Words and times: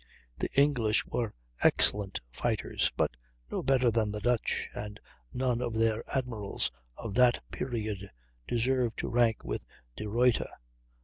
The 0.39 0.49
English 0.59 1.05
were 1.05 1.35
excellent 1.61 2.21
fighters, 2.31 2.91
but 2.97 3.11
no 3.51 3.61
better 3.61 3.91
than 3.91 4.09
the 4.11 4.19
Dutch, 4.19 4.67
and 4.73 4.99
none 5.31 5.61
of 5.61 5.75
their 5.77 6.03
admirals 6.17 6.71
of 6.97 7.13
that 7.13 7.43
period 7.51 8.09
deserve 8.47 8.95
to 8.95 9.07
rank 9.11 9.43
with 9.43 9.63
De 9.95 10.09
Ruyter. 10.09 10.49